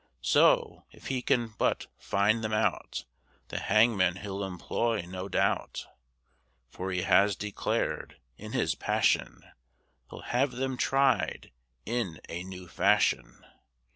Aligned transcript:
So, 0.23 0.83
if 0.89 1.09
he 1.09 1.21
can 1.21 1.49
but 1.59 1.85
find 1.99 2.43
them 2.43 2.53
out, 2.53 3.05
The 3.49 3.59
hangman 3.59 4.15
he'll 4.15 4.43
employ, 4.43 5.03
no 5.07 5.29
doubt: 5.29 5.85
For 6.71 6.91
he 6.91 7.03
has 7.03 7.35
declared, 7.35 8.19
in 8.35 8.53
his 8.53 8.73
passion, 8.73 9.43
"He'll 10.09 10.21
have 10.21 10.53
them 10.53 10.75
tried 10.75 11.51
in 11.85 12.19
a 12.29 12.43
new 12.43 12.67
fashion." 12.67 13.45